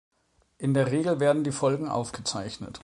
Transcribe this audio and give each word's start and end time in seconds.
In 0.57 0.73
der 0.73 0.91
Regel 0.91 1.19
werden 1.19 1.43
die 1.43 1.51
Folgen 1.51 1.87
aufgezeichnet. 1.87 2.79